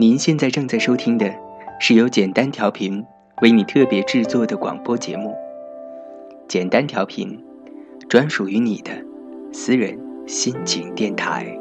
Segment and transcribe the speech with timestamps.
[0.00, 1.28] 您现在正在收听的
[1.80, 3.04] 是由简单调频
[3.42, 5.34] 为你特别制作的广播节目。
[6.46, 7.36] 简单调频，
[8.08, 8.92] 专属于你的
[9.52, 11.52] 私人心情电台。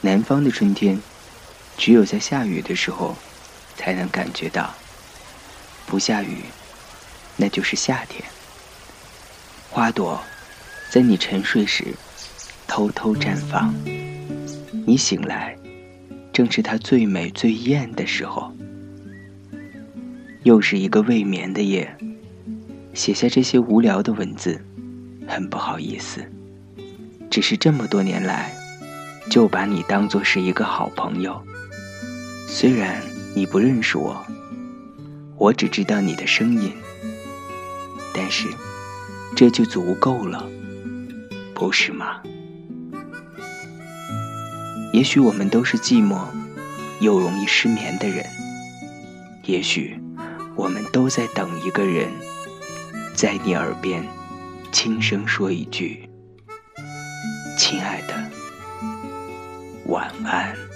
[0.00, 1.00] 南方的春天，
[1.76, 3.16] 只有在下雨的时候，
[3.76, 4.74] 才能感觉到。
[5.86, 6.44] 不下雨，
[7.36, 8.22] 那就是夏天。
[9.70, 10.20] 花朵
[10.90, 11.94] 在你沉睡时
[12.66, 13.74] 偷偷绽放，
[14.86, 15.56] 你醒来，
[16.32, 18.52] 正是它最美最艳的时候。
[20.44, 21.96] 又是一个未眠的夜，
[22.94, 24.64] 写下这些无聊的文字，
[25.26, 26.24] 很不好意思。
[27.30, 28.57] 只是这么多年来。
[29.30, 31.40] 就把你当作是一个好朋友，
[32.48, 33.02] 虽然
[33.34, 34.24] 你不认识我，
[35.36, 36.72] 我只知道你的声音，
[38.14, 38.48] 但是
[39.36, 40.48] 这就足够了，
[41.54, 42.20] 不是吗？
[44.94, 46.18] 也许我们都是寂寞
[47.00, 48.24] 又容易失眠的人，
[49.44, 50.00] 也许
[50.56, 52.08] 我们都在等一个人，
[53.14, 54.02] 在你耳边
[54.72, 56.08] 轻声说一句
[57.58, 58.16] ：“亲爱的。”
[59.88, 60.67] 晚安。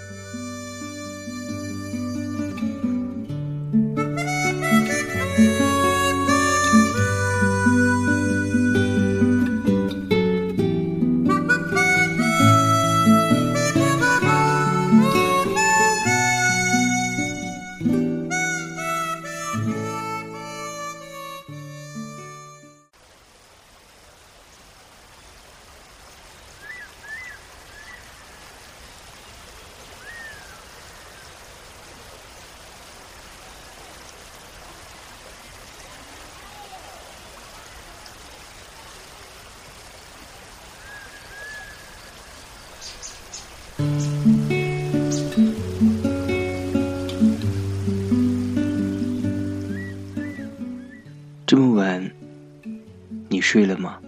[53.53, 53.99] 睡了吗？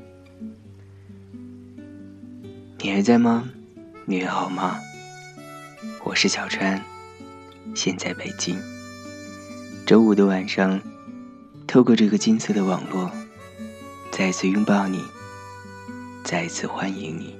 [2.79, 3.47] 你还在吗？
[4.05, 4.79] 你还好吗？
[6.03, 6.81] 我是小川，
[7.75, 8.57] 现在北京。
[9.85, 10.81] 周五的晚上，
[11.67, 13.11] 透过这个金色的网络，
[14.11, 15.03] 再次拥抱你，
[16.23, 17.37] 再次欢迎你。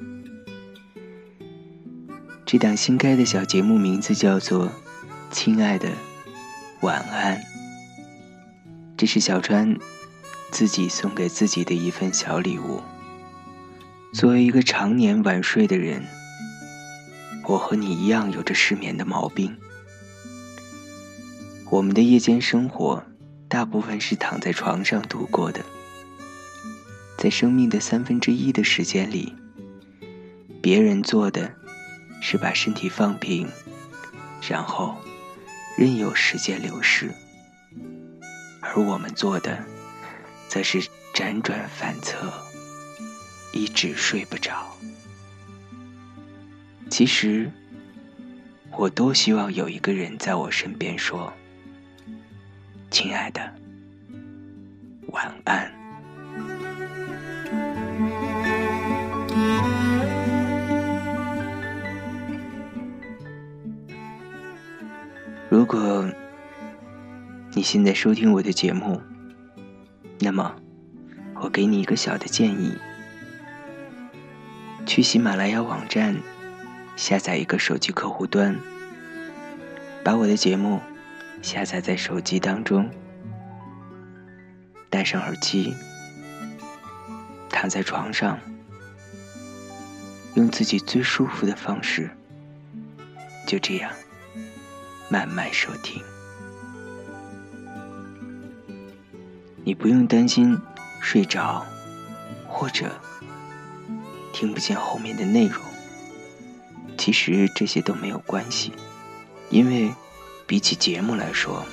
[2.45, 4.67] 这档新开的小节目名字叫做
[5.31, 5.89] 《亲爱的
[6.81, 7.39] 晚安》。
[8.95, 9.75] 这是小川
[10.55, 12.81] 自己送给自己的一份小礼物。
[14.13, 16.01] 作为一个常年晚睡的人，
[17.43, 19.53] 我和你一样有着失眠的毛病。
[21.69, 23.03] 我们的夜间生活
[23.49, 25.59] 大部分是躺在床上度过的，
[27.17, 29.35] 在生命的三分之一的时间里，
[30.61, 31.51] 别人做的
[32.21, 33.45] 是把身体放平，
[34.47, 34.95] 然后
[35.77, 37.11] 任由时间流逝。
[38.61, 39.61] 而我们做的，
[40.47, 40.81] 则是
[41.13, 42.31] 辗转反侧，
[43.51, 44.65] 一直睡不着。
[46.89, 47.51] 其实，
[48.71, 51.33] 我多希望有一个人在我身边说
[52.91, 53.53] ：“亲爱的，
[55.07, 55.71] 晚安。”
[65.49, 66.09] 如果。
[67.57, 69.01] 你现在收听我的节目，
[70.19, 70.55] 那么
[71.41, 72.73] 我给你一个小的建议：
[74.85, 76.15] 去喜马拉雅网站
[76.95, 78.55] 下载一个手机客户端，
[80.03, 80.79] 把我的节目
[81.41, 82.89] 下载在手机当中，
[84.89, 85.75] 戴上耳机，
[87.49, 88.39] 躺在床上，
[90.35, 92.09] 用自己最舒服的方式，
[93.45, 93.91] 就这样
[95.09, 96.01] 慢慢收听。
[99.67, 100.55] 你不用担心
[101.01, 101.65] 睡着，
[102.47, 102.85] 或者
[104.31, 105.59] 听不见后面的内容。
[106.95, 108.71] 其实这些都没有关系，
[109.49, 109.91] 因为
[110.45, 111.65] 比起节目来说，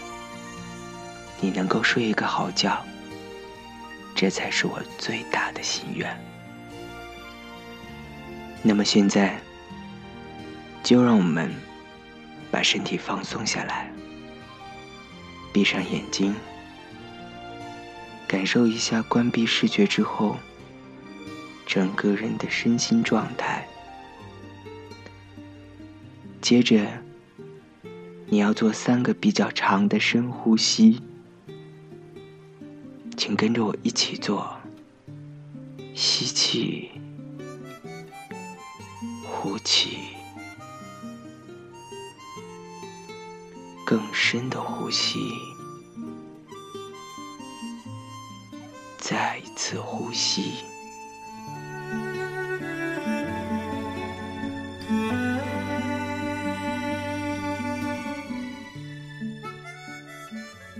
[1.38, 2.82] 你能够睡一个好觉，
[4.14, 6.18] 这才是我最大的心愿。
[8.62, 9.38] 那么现在，
[10.82, 11.52] 就让我们
[12.50, 13.92] 把身体放松下来，
[15.52, 16.34] 闭上眼睛。
[18.32, 20.38] 感受一下关闭视觉之后，
[21.66, 23.68] 整个人的身心状态。
[26.40, 26.86] 接着，
[28.28, 31.02] 你要做三个比较长的深呼吸，
[33.18, 34.56] 请跟着我一起做。
[35.94, 36.90] 吸气，
[39.22, 39.98] 呼气，
[43.84, 45.18] 更深的呼吸。
[49.72, 50.66] 的呼吸，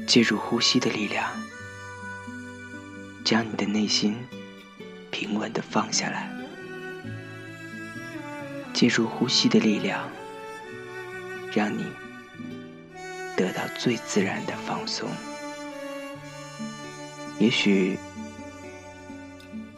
[0.07, 1.31] 借助呼吸的力量，
[3.25, 4.15] 将你的内心
[5.11, 6.31] 平稳的放下来。
[8.75, 10.07] 借助呼吸的力量，
[11.55, 11.87] 让你
[13.39, 15.09] 得到最自然的放松。
[17.39, 17.99] 也许。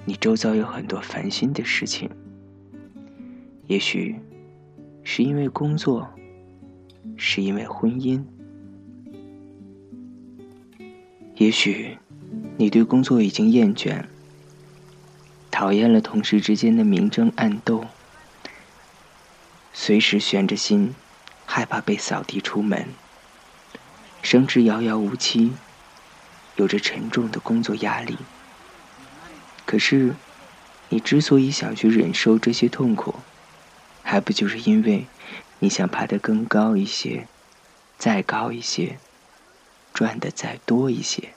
[0.06, 2.10] 你周遭有很多烦心的事情，
[3.66, 4.20] 也许
[5.02, 6.10] 是因为工作，
[7.16, 8.22] 是因为婚姻，
[11.36, 11.96] 也许
[12.58, 14.04] 你对工作已经厌倦，
[15.50, 17.86] 讨厌了同事之间的明争暗斗，
[19.72, 20.94] 随时悬着心，
[21.46, 22.86] 害怕被扫地出门，
[24.20, 25.52] 升职遥遥无期，
[26.56, 28.18] 有着沉重的工作压力。
[29.74, 30.14] 可是，
[30.88, 33.12] 你之所以想去忍受这些痛苦，
[34.04, 35.06] 还不就是因为
[35.58, 37.26] 你想爬得更高一些，
[37.98, 39.00] 再高一些，
[39.92, 41.30] 赚的再多一些？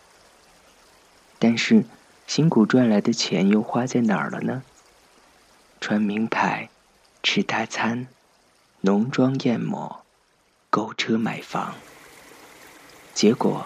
[1.40, 1.84] 但是，
[2.28, 4.62] 辛苦赚来的钱又花在哪儿了呢？
[5.82, 6.70] 穿名牌，
[7.24, 8.06] 吃大餐，
[8.82, 10.06] 浓妆艳抹，
[10.70, 11.74] 购车买房，
[13.16, 13.66] 结果，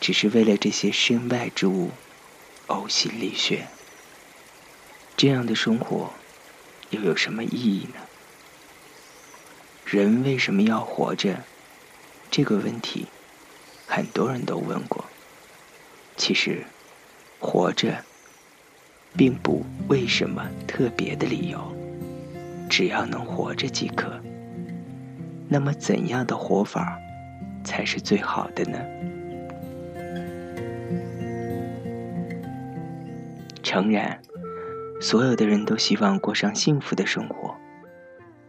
[0.00, 1.90] 只是为了这些身外之物。
[2.68, 3.66] 呕心沥血，
[5.20, 6.08] 这样的生活
[6.88, 8.00] 又有什么意义呢？
[9.84, 11.36] 人为什么要活着？
[12.30, 13.06] 这个问题，
[13.86, 15.04] 很多人都问过。
[16.16, 16.64] 其实，
[17.38, 18.02] 活着，
[19.14, 21.70] 并不为什么特别的理由，
[22.70, 24.18] 只要能活着即可。
[25.50, 26.98] 那么，怎样的活法
[27.62, 28.78] 才是最好的呢？
[33.62, 34.18] 诚然，
[35.00, 37.56] 所有的人都希望过上幸福的生活。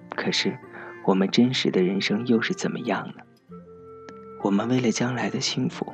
[0.09, 0.57] 可是，
[1.05, 3.23] 我们真实的人生又是怎么样呢？
[4.43, 5.93] 我们为了将来的幸福，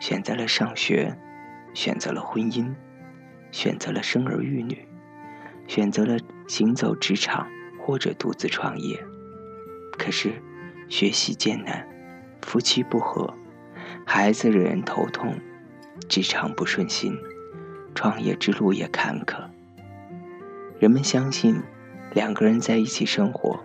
[0.00, 1.16] 选择了上学，
[1.72, 2.74] 选择了婚姻，
[3.52, 4.86] 选择了生儿育女，
[5.68, 6.18] 选择了
[6.48, 9.00] 行走职场或者独自创业。
[9.96, 10.32] 可是，
[10.88, 11.86] 学习艰难，
[12.42, 13.32] 夫妻不和，
[14.04, 15.38] 孩子惹人头痛，
[16.08, 17.16] 职场不顺心。
[17.94, 19.44] 创业之路也坎坷，
[20.82, 21.62] 人们相信
[22.12, 23.64] 两个人在一起生活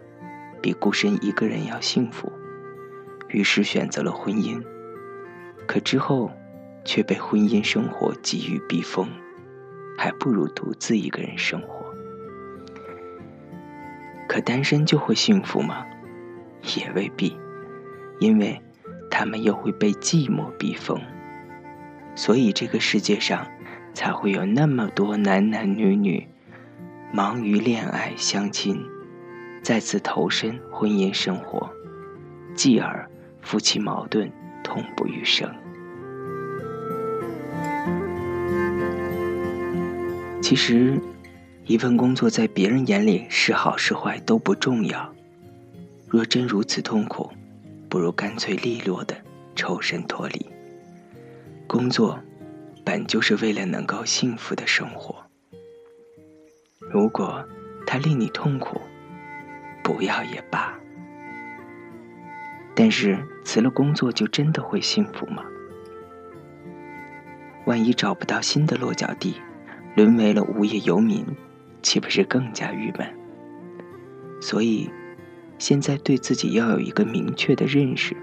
[0.61, 2.31] 比孤身一个人要幸福，
[3.29, 4.63] 于是选择了婚姻。
[5.65, 6.31] 可之后
[6.85, 9.09] 却被婚姻生活给予逼疯，
[9.97, 11.91] 还不如独自一个人生活。
[14.29, 15.87] 可单身就会幸福吗？
[16.77, 17.35] 也未必，
[18.19, 18.61] 因为
[19.09, 21.01] 他们又会被寂寞逼疯。
[22.13, 23.47] 所以这个世界上。
[23.93, 26.27] 才会有那么多男男女女
[27.13, 28.85] 忙于恋爱相亲，
[29.63, 31.69] 再次投身婚姻生活，
[32.55, 33.09] 继而
[33.41, 34.31] 夫妻矛盾
[34.63, 35.49] 痛不欲生。
[40.41, 40.99] 其实，
[41.65, 45.13] 一份工作在别人眼里是好是坏都不重要。
[46.07, 47.31] 若真如此痛苦，
[47.89, 49.15] 不如干脆利落的
[49.55, 50.45] 抽身脱离
[51.67, 52.19] 工作。
[52.85, 55.26] 本就是为了能够幸福的生活。
[56.89, 57.43] 如果
[57.85, 58.81] 它令你痛苦，
[59.83, 60.73] 不要也罢。
[62.75, 65.43] 但是辞了工作就真的会幸福吗？
[67.65, 69.35] 万一找不到新的落脚地，
[69.95, 71.25] 沦为了无业游民，
[71.81, 73.13] 岂不是更加郁闷？
[74.39, 74.89] 所以，
[75.57, 78.15] 现在对自己要有一个明确的认识：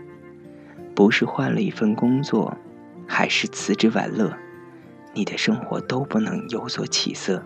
[0.94, 2.56] 不是换了一份工作，
[3.06, 4.34] 还是辞职玩乐。
[5.12, 7.44] 你的生活都不能有所起色，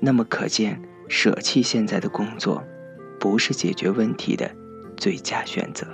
[0.00, 2.64] 那么可见，舍弃现在的工作，
[3.18, 4.50] 不是解决问题的
[4.96, 5.86] 最佳选择。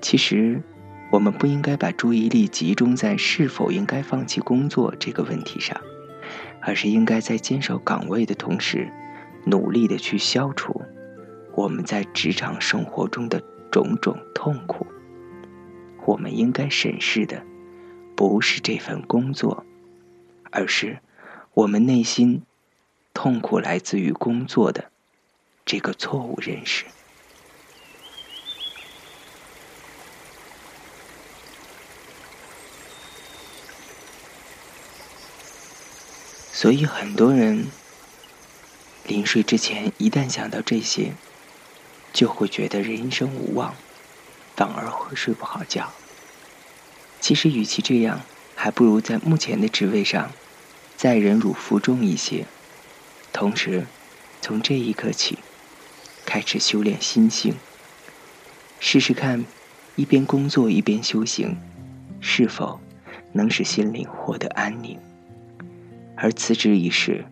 [0.00, 0.60] 其实，
[1.10, 5.80] 我们不应该把注意力集中在是否应该放弃工作这个问题上，
[6.60, 8.90] 而是应该在坚守岗位的同时，
[9.46, 10.82] 努力的去消除
[11.54, 13.40] 我们在职场生活中的
[13.70, 14.86] 种种痛苦。
[16.04, 17.42] 我们应该审视的。
[18.16, 19.66] 不是这份工作，
[20.52, 20.98] 而是
[21.52, 22.42] 我们内心
[23.14, 24.90] 痛苦来自于工作的
[25.64, 26.84] 这个错误认识。
[36.52, 37.66] 所以很多人
[39.06, 41.12] 临睡之前，一旦想到这些，
[42.12, 43.74] 就会觉得人生无望，
[44.56, 45.92] 反而会睡不好觉。
[47.20, 48.22] 其实，与其这样，
[48.54, 50.32] 还不如在目前的职位上
[50.96, 52.46] 再忍辱负重一些，
[53.34, 53.84] 同时
[54.40, 55.36] 从这一刻起
[56.24, 57.52] 开始修炼心性，
[58.78, 59.44] 试试看
[59.96, 61.56] 一边工作一边修行，
[62.20, 62.78] 是否
[63.32, 64.96] 能使心灵获得安宁。
[66.16, 67.24] 而辞职一事，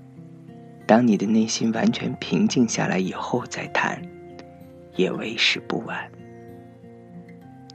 [0.89, 4.03] 当你的内心完全平静下来以后再谈，
[4.97, 6.11] 也为时不晚。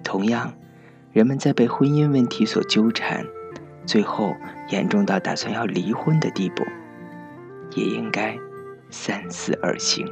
[0.03, 0.53] 同样，
[1.13, 3.25] 人们在被婚姻问题所纠缠，
[3.85, 4.35] 最后
[4.69, 6.65] 严重到打算要离婚的地步，
[7.77, 8.35] 也应该
[8.89, 10.11] 三思而行。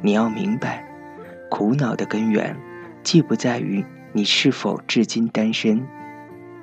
[0.00, 0.82] 你要明白，
[1.50, 2.56] 苦恼的根源，
[3.02, 3.84] 既不在于
[4.14, 5.86] 你是否至今单身，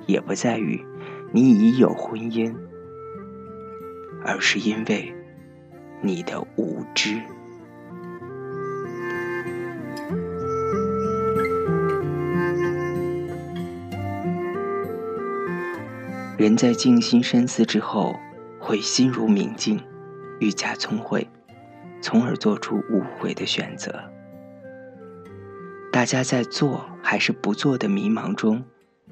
[0.06, 0.84] 也不在于
[1.30, 2.52] 你已有婚姻。
[4.24, 5.14] 而是因为
[6.02, 7.22] 你的无知。
[16.36, 18.18] 人在静心深思之后，
[18.70, 19.82] 会心如明镜，
[20.38, 21.28] 愈加聪慧，
[22.00, 24.00] 从而做出无悔的选择。
[25.90, 28.62] 大家在做还是不做的迷茫中，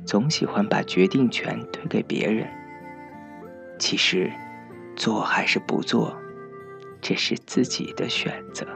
[0.07, 2.47] 总喜欢把决定权推给别人。
[3.81, 4.31] 其实。
[4.95, 6.17] 做还是不做，
[7.01, 8.67] 这是自己的选择。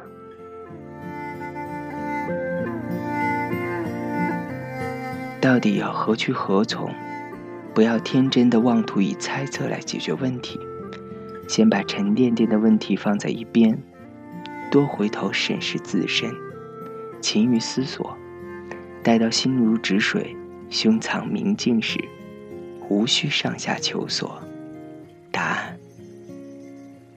[5.41, 6.93] 到底要何去何从？
[7.75, 10.61] 不要天真的妄图以猜测来解决问题，
[11.49, 13.79] 先把沉甸甸的问题放在一边，
[14.71, 16.33] 多回头审视自身，
[17.21, 18.17] 勤于思索，
[19.03, 20.37] 待到心如止水、
[20.71, 21.99] 胸藏明镜时，
[22.89, 24.43] 无需上下求索，
[25.31, 25.77] 答案。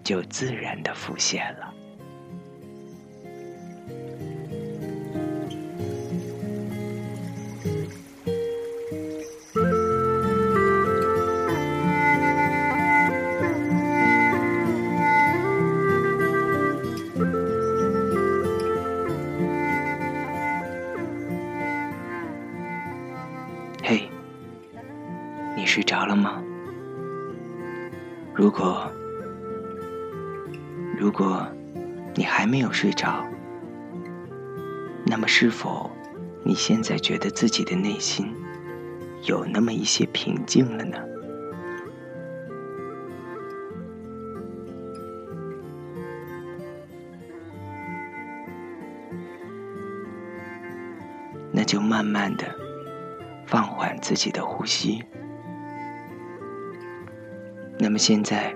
[0.04, 1.74] 就自然的浮现了。
[28.56, 28.90] 如果。
[30.98, 31.46] 如果
[32.16, 33.26] 你还没有睡着，
[35.06, 35.92] 那么是否
[36.42, 38.34] 你现在觉得自己的内心
[39.24, 40.98] 有那么一些平静了呢？
[51.52, 52.46] 那就慢慢的
[53.46, 55.04] 放缓自己的呼吸。
[57.80, 58.56] 那么现在。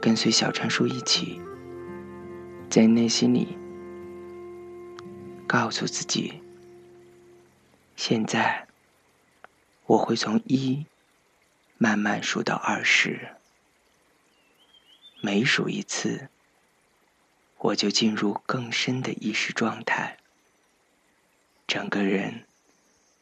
[0.00, 1.40] 跟随小川叔一起，
[2.68, 3.56] 在内心里
[5.46, 6.42] 告诉自己：
[7.96, 8.66] 现在
[9.86, 10.84] 我会从一
[11.78, 13.28] 慢慢数到二十，
[15.22, 16.28] 每数一次，
[17.56, 20.18] 我就进入更深的意识状态，
[21.66, 22.44] 整个人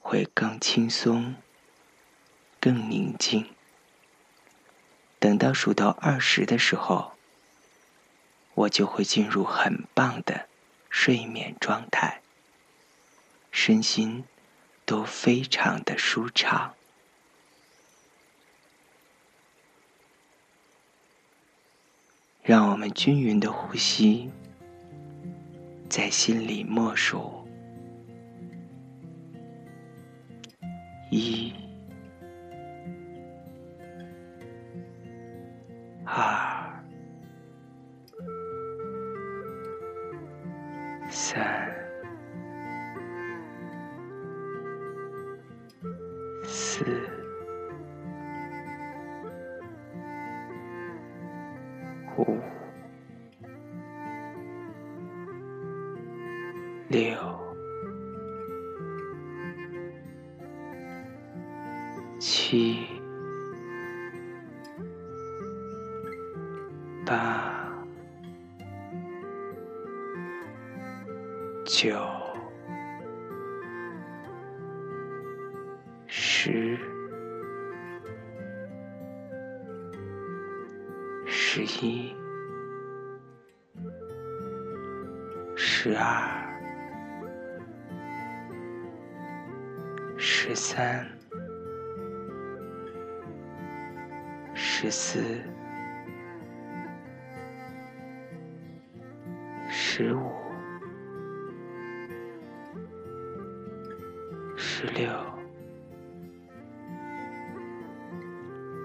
[0.00, 1.36] 会更轻松、
[2.58, 3.46] 更宁静。
[5.22, 7.12] 等到数到二十的时候，
[8.54, 10.48] 我就会进入很棒的
[10.90, 12.22] 睡眠状态，
[13.52, 14.24] 身心
[14.84, 16.74] 都非常的舒畅。
[22.42, 24.28] 让我们均匀的呼吸，
[25.88, 27.46] 在心里默数
[31.12, 31.61] 一。
[36.14, 36.84] 二、
[41.08, 41.42] 三、
[46.44, 46.84] 四、
[52.18, 52.26] 五、
[56.90, 57.16] 六、
[62.20, 62.91] 七。
[81.54, 82.16] 十一，
[85.54, 86.58] 十二，
[90.16, 91.06] 十三，
[94.54, 95.42] 十四，
[99.68, 100.32] 十五，
[104.56, 105.12] 十六，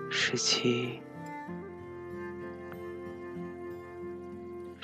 [0.10, 1.07] 十七。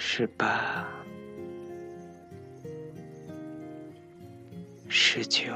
[0.06, 0.86] 十八，
[4.88, 5.52] 十九，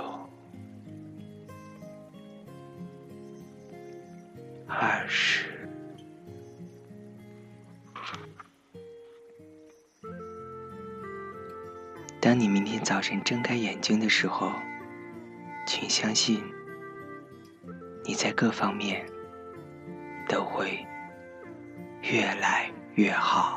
[4.65, 5.69] 二十。
[12.19, 14.51] 当你明天早晨睁开眼睛的时候，
[15.67, 16.41] 请相信，
[18.05, 19.05] 你在各方面
[20.27, 20.83] 都会
[22.01, 23.56] 越来越好。